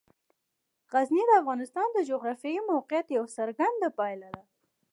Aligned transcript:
غزني 0.93 1.23
د 1.27 1.31
افغانستان 1.41 1.87
د 1.93 1.99
جغرافیایي 2.09 2.59
موقیعت 2.71 3.05
یوه 3.17 3.29
څرګنده 3.37 3.89
پایله 3.99 4.29
ده. 4.35 4.43